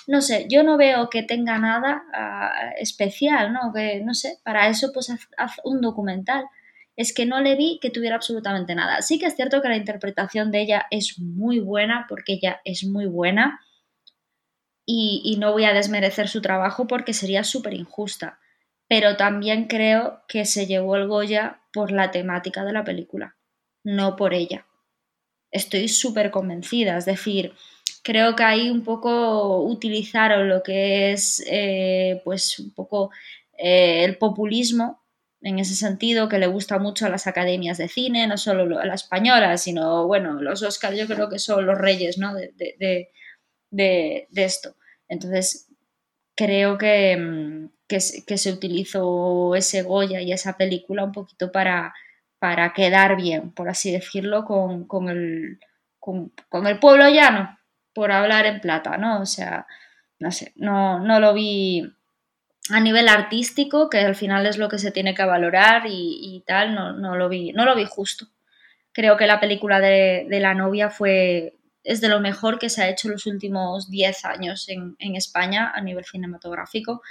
no 0.07 0.21
sé, 0.21 0.47
yo 0.49 0.63
no 0.63 0.77
veo 0.77 1.09
que 1.09 1.23
tenga 1.23 1.57
nada 1.57 2.03
ah, 2.13 2.71
especial, 2.77 3.53
¿no? 3.53 3.71
Que, 3.73 4.01
no 4.03 4.13
sé, 4.13 4.39
para 4.43 4.67
eso 4.67 4.91
pues 4.93 5.09
haz, 5.37 5.53
un 5.63 5.81
documental. 5.81 6.45
Es 6.95 7.13
que 7.13 7.25
no 7.25 7.39
le 7.39 7.55
vi 7.55 7.79
que 7.81 7.89
tuviera 7.89 8.15
absolutamente 8.15 8.75
nada. 8.75 9.01
Sí 9.01 9.19
que 9.19 9.27
es 9.27 9.35
cierto 9.35 9.61
que 9.61 9.69
la 9.69 9.77
interpretación 9.77 10.51
de 10.51 10.61
ella 10.61 10.85
es 10.91 11.19
muy 11.19 11.59
buena, 11.59 12.05
porque 12.09 12.33
ella 12.33 12.61
es 12.65 12.83
muy 12.83 13.05
buena, 13.05 13.61
y, 14.85 15.21
y 15.23 15.37
no 15.37 15.51
voy 15.53 15.65
a 15.65 15.73
desmerecer 15.73 16.27
su 16.27 16.41
trabajo 16.41 16.87
porque 16.87 17.13
sería 17.13 17.43
súper 17.43 17.73
injusta. 17.73 18.39
Pero 18.91 19.15
también 19.15 19.67
creo 19.69 20.21
que 20.27 20.43
se 20.43 20.67
llevó 20.67 20.97
el 20.97 21.07
Goya 21.07 21.61
por 21.71 21.93
la 21.93 22.11
temática 22.11 22.65
de 22.65 22.73
la 22.73 22.83
película, 22.83 23.37
no 23.85 24.17
por 24.17 24.33
ella. 24.33 24.67
Estoy 25.49 25.87
súper 25.87 26.29
convencida, 26.29 26.97
es 26.97 27.05
decir, 27.05 27.53
creo 28.03 28.35
que 28.35 28.43
ahí 28.43 28.69
un 28.69 28.83
poco 28.83 29.61
utilizaron 29.61 30.49
lo 30.49 30.61
que 30.61 31.13
es 31.13 31.41
eh, 31.49 32.21
pues 32.25 32.59
un 32.59 32.73
poco 32.73 33.11
eh, 33.57 34.03
el 34.03 34.17
populismo 34.17 35.01
en 35.39 35.59
ese 35.59 35.75
sentido 35.75 36.27
que 36.27 36.37
le 36.37 36.47
gusta 36.47 36.77
mucho 36.77 37.05
a 37.05 37.09
las 37.09 37.27
academias 37.27 37.77
de 37.77 37.87
cine, 37.87 38.27
no 38.27 38.37
solo 38.37 38.77
a 38.77 38.85
la 38.85 38.95
española, 38.95 39.57
sino 39.57 40.05
bueno, 40.05 40.41
los 40.41 40.63
Oscars 40.63 40.97
yo 40.97 41.07
creo 41.07 41.29
que 41.29 41.39
son 41.39 41.65
los 41.65 41.77
reyes 41.77 42.17
¿no? 42.17 42.33
de, 42.35 42.53
de, 43.69 44.27
esto. 44.35 44.75
Entonces, 45.07 45.69
creo 46.35 46.77
que, 46.77 47.69
mm, 47.97 48.25
que, 48.25 48.37
se 48.37 48.51
utilizó 48.51 49.55
ese 49.55 49.83
Goya 49.83 50.21
y 50.21 50.31
esa 50.31 50.57
película 50.57 51.03
un 51.03 51.11
poquito 51.11 51.51
para, 51.51 51.93
para 52.39 52.73
quedar 52.73 53.15
bien, 53.15 53.51
por 53.51 53.69
así 53.69 53.91
decirlo, 53.91 54.45
con, 54.45 54.85
con 54.85 55.09
el, 55.09 55.59
con, 55.99 56.31
con 56.49 56.67
el 56.67 56.79
pueblo 56.79 57.09
llano, 57.09 57.57
por 57.93 58.11
hablar 58.11 58.45
en 58.45 58.61
plata, 58.61 58.97
¿no? 58.97 59.21
O 59.21 59.25
sea, 59.25 59.67
no 60.19 60.31
sé, 60.31 60.53
no, 60.55 60.99
no 60.99 61.19
lo 61.19 61.33
vi 61.33 61.83
a 62.69 62.79
nivel 62.79 63.09
artístico, 63.09 63.89
que 63.89 63.99
al 63.99 64.15
final 64.15 64.45
es 64.45 64.57
lo 64.57 64.69
que 64.69 64.77
se 64.77 64.91
tiene 64.91 65.13
que 65.13 65.25
valorar 65.25 65.83
y, 65.87 66.43
tal, 66.45 66.75
no, 66.75 66.93
no, 66.93 67.15
lo 67.15 67.27
vi, 67.27 67.51
no 67.53 67.65
lo 67.65 67.75
vi 67.75 67.85
justo. 67.85 68.27
Creo 68.93 69.17
que 69.17 69.27
la 69.27 69.39
película 69.39 69.79
de, 69.79 70.27
la 70.29 70.53
novia 70.53 70.89
fue, 70.89 71.55
es 71.83 72.01
de 72.01 72.09
lo 72.09 72.19
mejor 72.19 72.59
que 72.59 72.69
se 72.69 72.83
ha 72.83 72.89
hecho 72.89 73.09
los 73.09 73.25
últimos 73.25 73.89
10 73.89 74.25
años 74.25 74.69
en, 74.69 74.95
en 74.99 75.15
España 75.15 75.71
a 75.73 75.81
nivel 75.81 76.05
cinematográfico. 76.05 77.01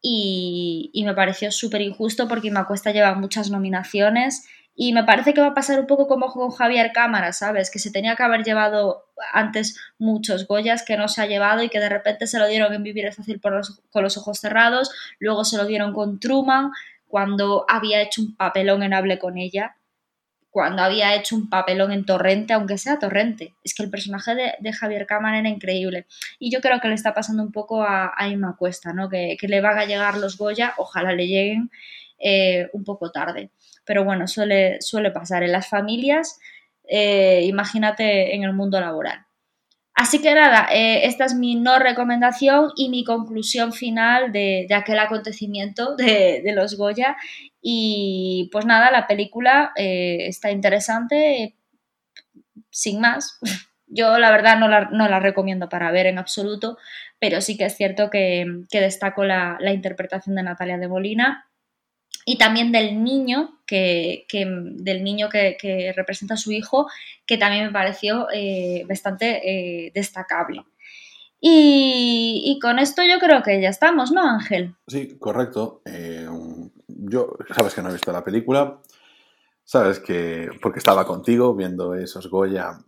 Y, 0.00 1.02
me 1.04 1.14
pareció 1.14 1.50
súper 1.50 1.80
injusto 1.80 2.28
porque 2.28 2.50
me 2.50 2.60
acuesta 2.60 2.92
lleva 2.92 3.14
muchas 3.14 3.50
nominaciones 3.50 4.46
y 4.74 4.92
me 4.92 5.02
parece 5.02 5.34
que 5.34 5.40
va 5.40 5.48
a 5.48 5.54
pasar 5.54 5.80
un 5.80 5.86
poco 5.86 6.06
como 6.06 6.32
con 6.32 6.50
Javier 6.50 6.92
Cámara, 6.92 7.32
¿sabes? 7.32 7.70
Que 7.70 7.80
se 7.80 7.90
tenía 7.90 8.14
que 8.14 8.22
haber 8.22 8.44
llevado 8.44 9.06
antes 9.32 9.76
muchos 9.98 10.46
Goyas 10.46 10.84
que 10.84 10.96
no 10.96 11.08
se 11.08 11.20
ha 11.22 11.26
llevado 11.26 11.62
y 11.62 11.68
que 11.68 11.80
de 11.80 11.88
repente 11.88 12.28
se 12.28 12.38
lo 12.38 12.46
dieron 12.46 12.72
en 12.72 12.84
Vivir 12.84 13.06
es 13.06 13.16
fácil 13.16 13.40
con 13.40 14.02
los 14.04 14.16
ojos 14.18 14.38
cerrados, 14.38 14.90
luego 15.18 15.44
se 15.44 15.56
lo 15.56 15.66
dieron 15.66 15.92
con 15.92 16.20
Truman 16.20 16.70
cuando 17.08 17.64
había 17.68 18.02
hecho 18.02 18.22
un 18.22 18.36
papelón 18.36 18.82
en 18.82 18.94
Hable 18.94 19.18
con 19.18 19.38
ella, 19.38 19.77
cuando 20.58 20.82
había 20.82 21.14
hecho 21.14 21.36
un 21.36 21.48
papelón 21.48 21.92
en 21.92 22.04
Torrente, 22.04 22.52
aunque 22.52 22.78
sea 22.78 22.98
Torrente. 22.98 23.54
Es 23.62 23.74
que 23.74 23.84
el 23.84 23.90
personaje 23.90 24.32
de, 24.34 24.72
Javier 24.72 25.06
Cámara 25.06 25.38
era 25.38 25.48
increíble. 25.48 26.06
Y 26.40 26.50
yo 26.50 26.60
creo 26.60 26.80
que 26.80 26.88
le 26.88 26.94
está 26.94 27.14
pasando 27.14 27.44
un 27.44 27.52
poco 27.52 27.84
a, 27.84 28.12
a 28.16 28.26
Inma 28.26 28.56
Cuesta, 28.56 28.92
¿no? 28.92 29.08
Que, 29.08 29.36
le 29.40 29.60
van 29.60 29.78
a 29.78 29.84
llegar 29.84 30.16
los 30.16 30.36
Goya, 30.36 30.74
ojalá 30.76 31.12
le 31.12 31.28
lleguen 31.28 31.70
eh, 32.18 32.68
un 32.72 32.82
poco 32.82 33.12
tarde. 33.12 33.52
Pero 33.84 34.02
bueno, 34.02 34.26
suele, 34.26 34.78
suele 34.80 35.12
pasar 35.12 35.44
en 35.44 35.52
las 35.52 35.68
familias, 35.68 36.40
eh, 36.88 37.42
imagínate 37.44 38.34
en 38.34 38.42
el 38.42 38.52
mundo 38.52 38.80
laboral. 38.80 39.27
Así 39.98 40.22
que 40.22 40.32
nada, 40.32 40.68
eh, 40.72 41.06
esta 41.08 41.24
es 41.24 41.34
mi 41.34 41.56
no 41.56 41.80
recomendación 41.80 42.70
y 42.76 42.88
mi 42.88 43.02
conclusión 43.02 43.72
final 43.72 44.30
de, 44.30 44.68
aquel 44.72 45.00
acontecimiento 45.00 45.96
de, 45.96 46.40
los 46.54 46.76
Goya. 46.76 47.16
Y 47.60 48.48
pues 48.52 48.64
nada, 48.64 48.92
la 48.92 49.08
película 49.08 49.72
eh, 49.74 50.28
está 50.28 50.52
interesante, 50.52 51.56
sin 52.70 53.00
más. 53.00 53.40
Yo 53.88 54.20
la 54.20 54.30
verdad 54.30 54.56
no 54.60 54.68
la, 54.68 55.18
recomiendo 55.18 55.68
para 55.68 55.90
ver 55.90 56.06
en 56.06 56.18
absoluto, 56.18 56.78
pero 57.18 57.40
sí 57.40 57.56
que 57.56 57.64
es 57.64 57.76
cierto 57.76 58.08
que, 58.08 58.46
destaco 58.70 59.24
la, 59.24 59.56
la 59.58 59.72
interpretación 59.72 60.36
de 60.36 60.44
Natalia 60.44 60.78
de 60.78 60.86
Molina 60.86 61.48
y 62.28 62.36
también 62.36 62.72
del 62.72 63.02
niño 63.02 63.58
que, 63.64 64.26
del 64.30 65.02
niño 65.02 65.30
que, 65.30 65.94
representa 65.96 66.34
a 66.34 66.36
su 66.36 66.52
hijo, 66.52 66.86
que 67.24 67.38
también 67.38 67.64
me 67.64 67.72
pareció 67.72 68.26
eh, 68.30 68.84
bastante 68.86 69.40
eh, 69.86 69.92
destacable. 69.94 70.62
Y, 71.40 72.58
con 72.60 72.78
esto 72.80 73.02
yo 73.02 73.18
creo 73.18 73.42
que 73.42 73.62
ya 73.62 73.70
estamos, 73.70 74.12
¿no, 74.12 74.20
Ángel? 74.20 74.74
Sí, 74.88 75.16
correcto. 75.18 75.80
Eh, 75.86 76.28
yo, 76.86 77.34
sabes 77.56 77.74
que 77.74 77.80
no 77.80 77.88
he 77.88 77.92
visto 77.94 78.12
la 78.12 78.24
película, 78.24 78.78
sabes 79.64 79.98
que, 79.98 80.50
porque 80.60 80.80
estaba 80.80 81.06
contigo 81.06 81.54
viendo 81.54 81.94
esos 81.94 82.28
Goya, 82.28 82.84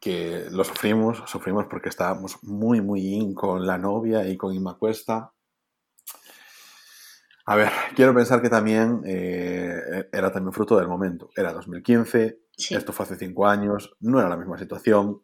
que 0.00 0.44
lo 0.52 0.62
sufrimos, 0.62 1.24
sufrimos 1.26 1.66
porque 1.68 1.88
estábamos 1.88 2.40
muy, 2.44 2.80
muy 2.80 3.14
in 3.14 3.34
con 3.34 3.66
la 3.66 3.76
novia 3.76 4.28
y 4.28 4.36
con 4.36 4.54
Inma 4.54 4.78
Cuesta 4.78 5.32
a 7.52 7.56
ver, 7.56 7.70
quiero 7.94 8.14
pensar 8.14 8.40
que 8.40 8.48
también 8.48 9.02
eh, 9.04 10.08
era 10.10 10.32
también 10.32 10.54
fruto 10.54 10.78
del 10.78 10.88
momento. 10.88 11.28
Era 11.36 11.52
2015, 11.52 12.38
esto 12.70 12.94
fue 12.94 13.04
hace 13.04 13.16
cinco 13.16 13.46
años, 13.46 13.94
no 14.00 14.20
era 14.20 14.30
la 14.30 14.38
misma 14.38 14.56
situación. 14.56 15.20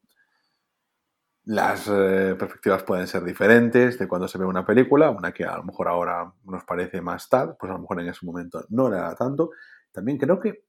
Las 1.45 1.89
eh, 1.89 2.37
perspectivas 2.39 2.83
pueden 2.83 3.07
ser 3.07 3.25
diferentes 3.25 3.99
de 3.99 4.07
cuando 4.07 4.29
se 4.29 4.37
ve 4.37 4.45
una 4.45 4.67
película, 4.67 5.09
una 5.09 5.33
que 5.33 5.47
a 5.47 5.57
lo 5.57 5.65
mejor 5.65 5.89
ahora 5.89 6.31
nos 6.45 6.65
parece 6.65 7.01
más 7.01 7.31
tal, 7.31 7.57
pues 7.59 7.71
a 7.71 7.77
lo 7.77 7.81
mejor 7.81 7.99
en 8.03 8.09
ese 8.09 8.27
momento 8.27 8.63
no 8.69 8.89
era 8.89 9.15
tanto. 9.15 9.53
También 9.91 10.19
creo 10.19 10.39
que, 10.39 10.67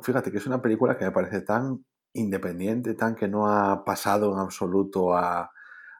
fíjate 0.00 0.30
que 0.30 0.36
es 0.36 0.46
una 0.46 0.60
película 0.60 0.98
que 0.98 1.06
me 1.06 1.12
parece 1.12 1.40
tan 1.40 1.86
independiente, 2.12 2.92
tan 2.92 3.14
que 3.14 3.28
no 3.28 3.48
ha 3.50 3.82
pasado 3.82 4.30
en 4.34 4.40
absoluto 4.40 5.16
a, 5.16 5.50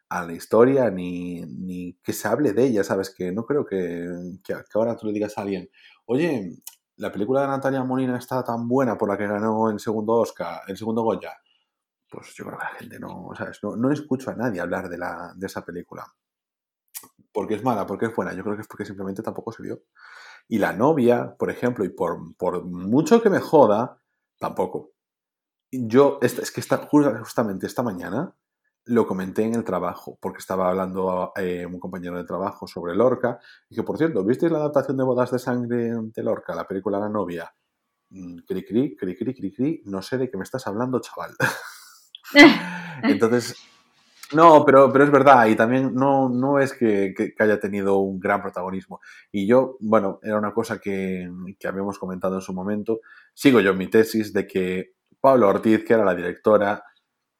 a 0.08 0.24
la 0.24 0.32
historia 0.32 0.90
ni, 0.90 1.42
ni, 1.42 1.94
que 2.02 2.12
se 2.12 2.28
hable 2.28 2.52
de 2.52 2.64
ella, 2.64 2.84
¿sabes? 2.84 3.14
Que 3.14 3.30
no 3.32 3.44
creo 3.44 3.64
que, 3.64 4.06
que, 4.42 4.54
ahora 4.74 4.96
tú 4.96 5.06
le 5.06 5.12
digas 5.12 5.36
a 5.36 5.42
alguien, 5.42 5.68
oye, 6.06 6.56
la 6.96 7.12
película 7.12 7.42
de 7.42 7.48
Natalia 7.48 7.84
Molina 7.84 8.16
está 8.18 8.42
tan 8.42 8.66
buena 8.66 8.96
por 8.96 9.08
la 9.08 9.18
que 9.18 9.26
ganó 9.26 9.70
el 9.70 9.78
segundo 9.78 10.14
Oscar, 10.14 10.62
el 10.66 10.76
segundo 10.76 11.02
Goya. 11.02 11.32
Pues 12.10 12.34
yo 12.34 12.46
creo 12.46 12.58
que 12.58 12.64
la 12.64 12.70
gente 12.70 12.98
no, 12.98 13.30
¿sabes? 13.36 13.60
No, 13.62 13.76
no 13.76 13.92
escucho 13.92 14.30
a 14.30 14.34
nadie 14.34 14.60
hablar 14.60 14.88
de, 14.88 14.96
la, 14.96 15.32
de 15.36 15.46
esa 15.46 15.64
película. 15.64 16.06
Porque 17.30 17.54
es 17.54 17.62
mala, 17.62 17.86
porque 17.86 18.06
es 18.06 18.16
buena. 18.16 18.32
Yo 18.32 18.42
creo 18.42 18.56
que 18.56 18.62
es 18.62 18.68
porque 18.68 18.86
simplemente 18.86 19.22
tampoco 19.22 19.52
se 19.52 19.62
vio. 19.62 19.82
Y 20.48 20.58
la 20.58 20.72
novia, 20.72 21.36
por 21.38 21.50
ejemplo, 21.50 21.84
y 21.84 21.90
por, 21.90 22.34
por 22.36 22.64
mucho 22.64 23.22
que 23.22 23.28
me 23.28 23.40
joda, 23.40 24.00
tampoco. 24.38 24.92
Yo, 25.70 26.18
es 26.22 26.50
que 26.50 26.60
está, 26.60 26.88
justamente 26.88 27.66
esta 27.66 27.82
mañana, 27.82 28.34
lo 28.88 29.06
comenté 29.06 29.44
en 29.44 29.54
el 29.54 29.64
trabajo, 29.64 30.18
porque 30.20 30.38
estaba 30.38 30.68
hablando 30.68 31.32
eh, 31.36 31.66
un 31.66 31.78
compañero 31.78 32.16
de 32.16 32.24
trabajo 32.24 32.66
sobre 32.66 32.94
Lorca, 32.94 33.38
y 33.68 33.76
que, 33.76 33.82
por 33.82 33.98
cierto, 33.98 34.24
¿visteis 34.24 34.50
la 34.50 34.58
adaptación 34.58 34.96
de 34.96 35.04
Bodas 35.04 35.30
de 35.30 35.38
Sangre 35.38 35.92
de 36.02 36.22
Lorca, 36.22 36.54
la 36.54 36.66
película 36.66 36.98
La 36.98 37.08
novia? 37.08 37.52
Mm, 38.10 38.38
cri, 38.46 38.64
cri, 38.64 38.96
cri, 38.96 39.16
cri, 39.16 39.34
cri, 39.34 39.52
cri, 39.52 39.82
no 39.84 40.00
sé 40.00 40.16
de 40.16 40.30
qué 40.30 40.36
me 40.38 40.44
estás 40.44 40.66
hablando, 40.66 41.00
chaval. 41.00 41.34
Entonces, 43.02 43.56
no, 44.32 44.64
pero, 44.64 44.90
pero 44.92 45.04
es 45.04 45.10
verdad, 45.10 45.46
y 45.46 45.56
también 45.56 45.94
no, 45.94 46.30
no 46.30 46.58
es 46.58 46.72
que, 46.72 47.14
que, 47.14 47.34
haya 47.38 47.60
tenido 47.60 47.98
un 47.98 48.18
gran 48.18 48.40
protagonismo. 48.40 49.00
Y 49.30 49.46
yo, 49.46 49.76
bueno, 49.80 50.18
era 50.22 50.38
una 50.38 50.54
cosa 50.54 50.78
que, 50.78 51.30
que 51.58 51.68
habíamos 51.68 51.98
comentado 51.98 52.36
en 52.36 52.42
su 52.42 52.54
momento, 52.54 53.00
sigo 53.34 53.60
yo 53.60 53.74
mi 53.74 53.88
tesis 53.88 54.32
de 54.32 54.46
que 54.46 54.92
Pablo 55.20 55.48
Ortiz, 55.48 55.84
que 55.84 55.94
era 55.94 56.04
la 56.04 56.14
directora, 56.14 56.84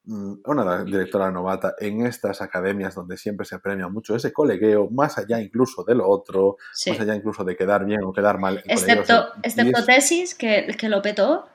una 0.08 0.84
directora 0.84 1.30
novata 1.30 1.74
en 1.78 2.06
estas 2.06 2.40
academias 2.40 2.94
donde 2.94 3.16
siempre 3.16 3.44
se 3.44 3.58
premia 3.58 3.88
mucho 3.88 4.16
ese 4.16 4.32
colegueo, 4.32 4.88
más 4.90 5.18
allá 5.18 5.40
incluso 5.40 5.84
de 5.84 5.94
lo 5.94 6.08
otro, 6.08 6.56
más 6.86 7.00
allá 7.00 7.14
incluso 7.14 7.44
de 7.44 7.56
quedar 7.56 7.84
bien 7.84 8.02
o 8.04 8.12
quedar 8.12 8.38
mal. 8.38 8.62
Excepto, 8.64 9.28
excepto 9.42 9.84
tesis, 9.84 10.34
que, 10.34 10.74
que, 10.78 10.88
lo 10.88 11.02
petó. 11.02 11.46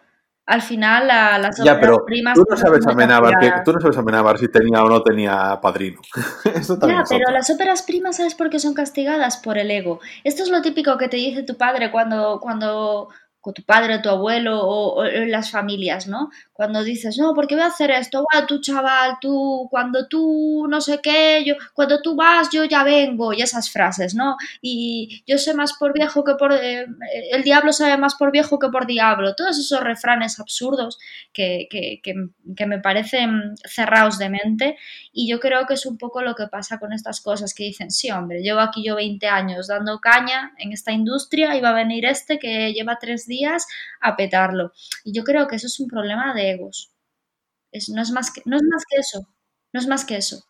Al 0.45 0.61
final, 0.61 1.07
la, 1.07 1.37
las 1.39 1.57
ya, 1.63 1.79
pero 1.79 2.05
primas. 2.05 2.35
Tú 2.35 2.45
no 2.47 2.57
sabes 2.57 2.85
que, 2.85 3.53
tú 3.63 3.73
no 3.73 3.79
sabes 3.79 4.39
si 4.39 4.47
tenía 4.49 4.83
o 4.83 4.89
no 4.89 5.01
tenía 5.01 5.59
padrino. 5.61 6.01
ya, 6.87 7.03
pero 7.09 7.31
las 7.31 7.49
óperas 7.49 7.81
primas, 7.81 8.17
¿sabes 8.17 8.35
por 8.35 8.49
qué 8.49 8.59
son 8.59 8.73
castigadas? 8.73 9.37
Por 9.37 9.57
el 9.57 9.71
ego. 9.71 9.99
Esto 10.23 10.43
es 10.43 10.49
lo 10.49 10.61
típico 10.61 10.97
que 10.97 11.07
te 11.07 11.17
dice 11.17 11.43
tu 11.43 11.57
padre 11.57 11.91
cuando, 11.91 12.39
cuando 12.41 13.09
con 13.43 13.53
tu 13.53 13.61
padre, 13.63 13.99
tu 13.99 14.07
abuelo 14.07 14.61
o, 14.65 15.03
las 15.03 15.51
familias, 15.51 16.07
¿no? 16.07 16.29
Cuando 16.63 16.81
dices, 16.81 17.17
no, 17.17 17.33
¿por 17.33 17.45
qué 17.45 17.55
voy 17.55 17.65
a 17.65 17.67
hacer 17.67 17.91
esto? 17.91 18.23
Bueno, 18.31 18.47
tú, 18.47 18.61
chaval, 18.61 19.17
tú, 19.19 19.67
cuando 19.69 20.07
tú 20.07 20.65
no 20.69 20.79
sé 20.79 21.01
qué, 21.03 21.43
yo, 21.45 21.55
cuando 21.73 22.01
tú 22.01 22.15
vas, 22.15 22.47
yo 22.53 22.63
ya 22.63 22.85
vengo, 22.85 23.33
y 23.33 23.41
esas 23.41 23.69
frases, 23.69 24.15
¿no? 24.15 24.37
Y 24.61 25.25
yo 25.27 25.37
sé 25.37 25.53
más 25.53 25.73
por 25.73 25.91
viejo 25.91 26.23
que 26.23 26.35
por. 26.35 26.53
Eh, 26.53 26.87
el 27.33 27.43
diablo 27.43 27.73
sabe 27.73 27.97
más 27.97 28.15
por 28.15 28.31
viejo 28.31 28.59
que 28.59 28.69
por 28.69 28.87
diablo. 28.87 29.35
Todos 29.35 29.59
esos 29.59 29.81
refranes 29.81 30.39
absurdos 30.39 30.99
que, 31.33 31.67
que, 31.69 31.99
que, 32.01 32.65
me 32.65 32.79
parecen 32.79 33.55
cerrados 33.65 34.17
de 34.17 34.29
mente. 34.29 34.77
Y 35.11 35.29
yo 35.29 35.41
creo 35.41 35.65
que 35.65 35.73
es 35.73 35.85
un 35.85 35.97
poco 35.97 36.21
lo 36.21 36.33
que 36.33 36.47
pasa 36.47 36.79
con 36.79 36.93
estas 36.93 37.19
cosas 37.19 37.53
que 37.53 37.65
dicen, 37.65 37.91
sí, 37.91 38.09
hombre, 38.09 38.41
llevo 38.41 38.61
aquí 38.61 38.85
yo 38.85 38.95
20 38.95 39.27
años 39.27 39.67
dando 39.67 39.99
caña 39.99 40.53
en 40.59 40.71
esta 40.71 40.93
industria 40.93 41.57
y 41.57 41.61
va 41.61 41.71
a 41.71 41.73
venir 41.73 42.05
este 42.05 42.39
que 42.39 42.71
lleva 42.71 42.99
tres 43.01 43.27
días 43.27 43.67
a 43.99 44.15
petarlo. 44.15 44.71
Y 45.03 45.13
yo 45.13 45.25
creo 45.25 45.45
que 45.47 45.57
eso 45.57 45.67
es 45.67 45.77
un 45.81 45.89
problema 45.89 46.33
de 46.33 46.52
no, 46.57 48.01
es 48.01 48.11
más 48.11 48.31
que, 48.31 48.41
no 48.45 48.57
es 48.57 48.63
más 48.63 48.83
que 48.89 48.99
eso. 48.99 49.27
No 49.73 49.79
es 49.79 49.87
más 49.87 50.05
que 50.05 50.17
eso. 50.17 50.43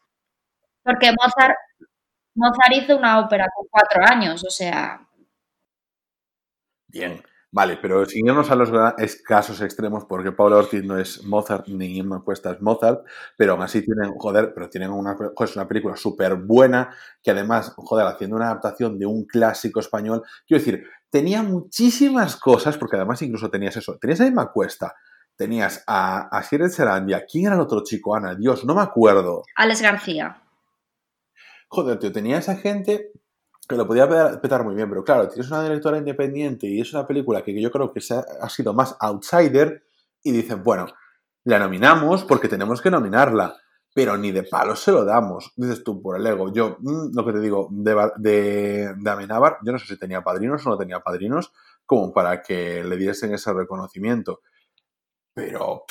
Porque 0.83 1.11
Mozart, 1.11 1.55
Mozart 2.35 2.73
hizo 2.75 2.97
una 2.97 3.19
ópera 3.19 3.47
con 3.55 3.67
cuatro 3.69 4.01
años, 4.05 4.43
o 4.45 4.49
sea. 4.49 5.07
Bien. 6.87 7.23
Vale, 7.55 7.77
pero 7.79 8.03
sin 8.07 8.25
irnos 8.25 8.49
a 8.49 8.55
los 8.55 8.71
casos 9.23 9.61
extremos, 9.61 10.05
porque 10.05 10.31
Pablo 10.31 10.57
Ortiz 10.57 10.83
no 10.83 10.97
es 10.97 11.23
Mozart 11.23 11.67
ni 11.67 11.99
Inma 11.99 12.23
Cuesta 12.23 12.49
es 12.51 12.59
Mozart, 12.63 13.05
pero 13.37 13.51
aún 13.51 13.61
así 13.61 13.85
tienen, 13.85 14.11
joder, 14.17 14.53
pero 14.55 14.71
tienen 14.71 14.89
una, 14.89 15.15
es 15.39 15.55
una 15.55 15.67
película 15.67 15.95
súper 15.95 16.33
buena, 16.33 16.95
que 17.21 17.29
además, 17.29 17.71
joder, 17.77 18.07
haciendo 18.07 18.37
una 18.37 18.47
adaptación 18.47 18.97
de 18.97 19.05
un 19.05 19.25
clásico 19.25 19.79
español, 19.81 20.23
quiero 20.47 20.63
decir, 20.63 20.83
tenía 21.11 21.43
muchísimas 21.43 22.37
cosas, 22.37 22.75
porque 22.75 22.95
además 22.95 23.21
incluso 23.21 23.51
tenías 23.51 23.77
eso, 23.77 23.99
tenías 23.99 24.21
a 24.21 24.25
Inma 24.25 24.51
Cuesta, 24.51 24.95
tenías 25.35 25.83
a, 25.87 26.27
a 26.35 26.43
Serandia, 26.43 27.25
¿quién 27.29 27.47
era 27.47 27.55
el 27.55 27.61
otro 27.61 27.83
chico, 27.83 28.15
Ana? 28.15 28.35
Dios, 28.35 28.65
no 28.65 28.75
me 28.75 28.81
acuerdo. 28.81 29.43
Alex 29.55 29.81
García. 29.81 30.41
Joder, 31.67 31.99
tío, 31.99 32.11
tenía 32.11 32.37
esa 32.37 32.55
gente 32.55 33.11
que 33.67 33.75
lo 33.75 33.87
podía 33.87 34.07
petar 34.41 34.63
muy 34.63 34.75
bien, 34.75 34.89
pero 34.89 35.03
claro, 35.03 35.27
tienes 35.27 35.49
una 35.49 35.63
directora 35.63 35.97
independiente 35.97 36.67
y 36.67 36.81
es 36.81 36.93
una 36.93 37.07
película 37.07 37.43
que 37.43 37.59
yo 37.59 37.71
creo 37.71 37.91
que 37.93 38.01
ha 38.41 38.49
sido 38.49 38.73
más 38.73 38.95
outsider 38.99 39.83
y 40.21 40.31
dicen, 40.31 40.63
bueno, 40.63 40.87
la 41.45 41.59
nominamos 41.59 42.23
porque 42.25 42.47
tenemos 42.47 42.81
que 42.81 42.91
nominarla, 42.91 43.55
pero 43.93 44.17
ni 44.17 44.31
de 44.31 44.43
palo 44.43 44.75
se 44.75 44.91
lo 44.91 45.05
damos, 45.05 45.53
dices 45.55 45.83
tú, 45.83 46.01
por 46.01 46.17
el 46.17 46.25
ego. 46.25 46.51
Yo, 46.51 46.77
mm, 46.79 47.15
lo 47.15 47.25
que 47.25 47.33
te 47.33 47.39
digo, 47.39 47.69
de, 47.71 48.11
de, 48.17 48.93
de 48.97 49.09
Amenábar, 49.09 49.57
yo 49.63 49.71
no 49.71 49.79
sé 49.79 49.87
si 49.87 49.97
tenía 49.97 50.21
padrinos 50.23 50.65
o 50.65 50.69
no 50.69 50.77
tenía 50.77 50.99
padrinos, 50.99 51.53
como 51.85 52.13
para 52.13 52.41
que 52.41 52.83
le 52.83 52.97
diesen 52.97 53.33
ese 53.33 53.53
reconocimiento. 53.53 54.41
Pero, 55.33 55.85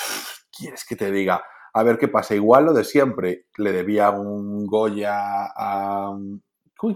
¿quieres 0.55 0.85
que 0.85 0.95
te 0.95 1.11
diga? 1.11 1.43
A 1.73 1.83
ver 1.83 1.97
qué 1.97 2.07
pasa. 2.07 2.35
Igual 2.35 2.65
lo 2.65 2.73
de 2.73 2.83
siempre. 2.83 3.47
Le 3.57 3.71
debía 3.71 4.09
un 4.11 4.65
Goya 4.65 5.15
a, 5.55 6.15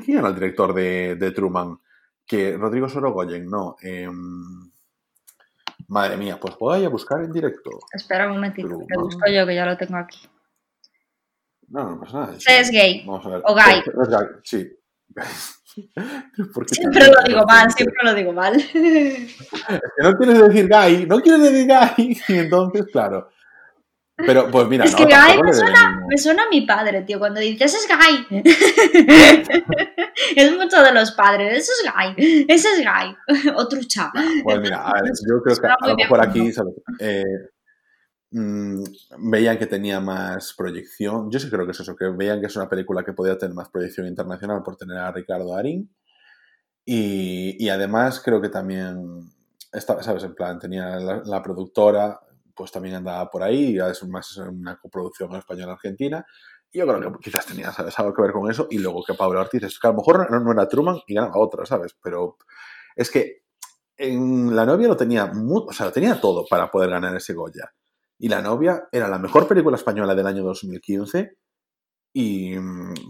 ¿Quién 0.04 0.20
era 0.20 0.28
el 0.28 0.36
director 0.36 0.74
de, 0.74 1.32
Truman? 1.34 1.80
Que 2.26 2.58
Rodrigo 2.58 2.90
Sorogoyen, 2.90 3.46
no. 3.46 3.78
Em, 3.82 4.70
madre 5.88 6.18
mía, 6.18 6.38
pues 6.40 6.58
voy 6.58 6.84
a 6.84 6.90
buscar 6.90 7.24
en 7.24 7.32
directo. 7.32 7.70
Espera 7.94 8.28
un 8.28 8.34
momentito, 8.34 8.78
te 8.86 8.98
busco 8.98 9.30
yo 9.32 9.46
que 9.46 9.56
ya 9.56 9.66
lo 9.66 9.78
tengo 9.78 9.98
aquí. 9.98 10.28
No, 11.70 11.92
no 11.92 12.00
pasa 12.00 12.20
nada. 12.20 12.36
es 12.36 12.72
gay. 12.72 13.04
Vamos 13.06 13.26
a 13.26 13.30
ver. 13.30 13.42
O 13.46 13.56
gay. 13.56 13.82
sí. 14.44 14.70
Siempre 16.72 17.08
lo 17.08 17.24
digo 17.26 17.46
mal, 17.46 17.72
siempre 17.72 17.98
lo 18.04 18.14
digo 18.14 18.34
mal. 18.34 18.54
No 20.02 20.18
quieres 20.18 20.40
decir 20.40 20.68
gay, 20.68 21.06
no 21.06 21.20
quieres 21.20 21.42
decir 21.44 21.68
gay. 21.68 22.18
Y 22.28 22.34
entonces, 22.34 22.86
claro. 22.92 23.30
Pero, 24.16 24.50
pues 24.50 24.68
mira, 24.68 24.84
es 24.86 24.96
que 24.96 25.06
gay 25.06 25.40
me 25.44 25.54
suena, 25.54 26.02
me 26.08 26.18
suena, 26.18 26.44
a 26.44 26.50
mi 26.50 26.62
padre, 26.62 27.04
tío. 27.04 27.20
Cuando 27.20 27.40
dices 27.40 27.76
es 27.76 27.88
gay, 27.88 28.44
es 30.36 30.58
mucho 30.58 30.82
de 30.82 30.92
los 30.92 31.12
padres. 31.12 31.60
Eso 31.60 31.72
es 31.72 31.94
gay, 31.94 32.46
ese 32.48 32.68
es 32.70 32.80
gay. 32.80 33.16
Otro 33.56 33.80
chapa. 33.88 34.24
Pues 34.44 34.60
mira, 34.60 34.88
a 34.88 35.02
ver, 35.02 35.12
yo 35.28 35.42
creo 35.44 35.56
que 35.56 35.68
a 35.68 35.88
lo 35.88 35.96
mejor 35.96 36.22
aquí, 36.22 36.52
¿sabes? 36.52 36.74
Eh, 37.00 37.24
Mm, 38.32 38.84
veían 39.20 39.58
que 39.58 39.68
tenía 39.68 40.00
más 40.02 40.54
proyección. 40.58 41.32
Yo 41.32 41.40
sí 41.40 41.50
creo 41.50 41.66
que 41.66 41.72
es 41.72 41.80
eso, 41.80 41.96
que 41.96 42.10
veían 42.10 42.42
que 42.42 42.48
es 42.48 42.56
una 42.56 42.70
película 42.70 43.04
que 43.04 43.14
podía 43.14 43.38
tener 43.38 43.56
más 43.56 43.70
proyección 43.70 44.08
internacional 44.08 44.64
por 44.64 44.76
tener 44.76 44.98
a 44.98 45.12
Ricardo 45.12 45.56
Arín. 45.56 45.90
Y, 46.86 47.70
además 47.70 48.22
creo 48.24 48.42
que 48.42 48.50
también, 48.50 49.30
estaba, 49.74 50.04
¿sabes? 50.04 50.24
En 50.24 50.36
plan, 50.36 50.60
tenía 50.60 50.98
la, 51.00 51.44
productora, 51.44 52.20
pues 52.56 52.72
también 52.72 52.96
andaba 52.96 53.30
por 53.30 53.44
ahí, 53.44 53.76
y 53.76 53.80
es 53.80 54.04
más 54.08 54.38
una 54.38 54.78
coproducción 54.78 55.36
española-argentina. 55.36 56.26
Y 56.72 56.80
yo 56.80 56.88
creo 56.88 57.14
que 57.14 57.20
quizás 57.20 57.46
tenía 57.46 57.72
¿sabes? 57.74 57.98
algo 58.00 58.14
que 58.14 58.22
ver 58.22 58.32
con 58.32 58.50
eso. 58.50 58.68
Y 58.70 58.80
luego 58.80 59.04
que 59.04 59.14
Pablo 59.16 59.42
Ortiz, 59.42 59.64
es 59.64 59.80
que 59.80 59.88
a 59.88 59.92
lo 59.92 59.98
mejor 59.98 60.30
no, 60.32 60.52
era 60.52 60.68
Truman 60.68 61.00
y 61.08 61.16
ganaba 61.16 61.38
otra, 61.40 61.66
¿sabes? 61.66 61.96
Pero 62.02 62.38
es 62.96 63.12
que 63.12 63.44
en 63.98 64.56
La 64.56 64.66
novia 64.66 64.88
lo 64.88 64.98
tenía, 64.98 65.32
o 65.34 65.74
sea, 65.74 65.88
lo 65.88 65.92
tenía 65.92 66.20
todo 66.22 66.46
para 66.50 66.70
poder 66.72 66.90
ganar 66.92 67.16
ese 67.16 67.34
Goya. 67.34 67.74
Y 68.20 68.30
La 68.30 68.42
novia 68.42 68.88
era 68.92 69.08
la 69.08 69.20
mejor 69.20 69.48
película 69.48 69.78
española 69.78 70.16
del 70.16 70.28
año 70.28 70.44
2015. 70.44 71.38
Y, 72.14 72.56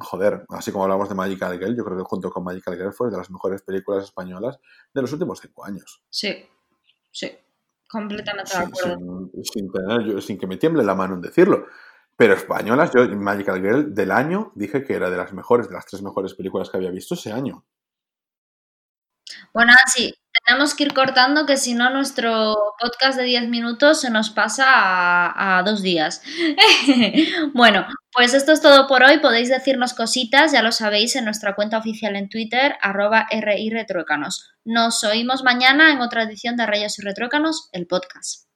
joder, 0.02 0.46
así 0.50 0.72
como 0.72 0.84
hablamos 0.84 1.08
de 1.08 1.16
Magical 1.16 1.58
Girl, 1.58 1.78
yo 1.78 1.86
creo 1.86 1.98
que 1.98 2.04
junto 2.04 2.30
con 2.30 2.44
Magical 2.44 2.76
Girl 2.76 2.92
fue 2.92 3.10
de 3.10 3.16
las 3.18 3.30
mejores 3.30 3.62
películas 3.62 4.04
españolas 4.04 4.60
de 4.94 5.02
los 5.02 5.14
últimos 5.14 5.40
cinco 5.40 5.64
años. 5.64 6.04
Sí, 6.10 6.46
sí, 7.10 7.32
completamente 7.88 8.52
de 8.58 8.64
acuerdo. 8.66 9.30
Sin, 9.44 10.22
sin, 10.22 10.38
que 10.38 10.48
me 10.48 10.58
tiemble 10.58 10.84
la 10.84 10.96
mano 10.96 11.14
en 11.14 11.22
decirlo. 11.22 11.68
Pero 12.18 12.34
españolas, 12.34 12.92
yo 12.94 13.08
Magical 13.16 13.62
Girl 13.62 13.94
del 13.94 14.12
año 14.12 14.52
dije 14.56 14.84
que 14.84 14.96
era 14.96 15.10
de 15.10 15.18
las 15.18 15.32
mejores, 15.32 15.70
de 15.70 15.76
las 15.76 15.86
tres 15.86 16.02
mejores 16.02 16.34
películas 16.34 16.70
que 16.70 16.78
había 16.78 16.92
visto 16.92 17.14
ese 17.14 17.32
año. 17.32 17.64
Bueno, 19.54 19.72
sí, 19.86 20.14
tenemos 20.46 20.76
que 20.76 20.84
ir 20.84 20.94
cortando 20.94 21.46
que 21.46 21.58
si 21.58 21.74
no 21.74 21.90
nuestro 21.90 22.56
podcast 22.80 23.18
de 23.18 23.26
10 23.26 23.50
minutos 23.50 24.02
se 24.02 24.10
nos 24.10 24.30
pasa 24.30 24.66
a, 24.68 25.64
dos 25.64 25.82
días. 25.82 26.22
bueno, 27.54 27.86
pues 28.14 28.34
esto 28.34 28.52
es 28.52 28.62
todo 28.62 28.88
por 28.88 29.04
hoy. 29.04 29.20
Podéis 29.20 29.50
decirnos 29.50 29.94
cositas, 29.94 30.52
ya 30.52 30.62
lo 30.62 30.72
sabéis, 30.72 31.16
en 31.16 31.26
nuestra 31.26 31.56
cuenta 31.56 31.78
oficial 31.78 32.16
en 32.16 32.30
Twitter, 32.30 32.76
arroba 32.82 33.28
RI 33.30 33.70
Retruécanos. 33.70 34.52
Nos 34.66 35.04
oímos 35.04 35.44
mañana 35.44 35.92
en 35.92 36.02
otra 36.02 36.24
edición 36.24 36.56
de 36.56 36.66
Rayos 36.66 36.98
y 37.00 37.02
Retruécanos, 37.02 37.70
el 37.72 37.88
podcast. 37.88 38.47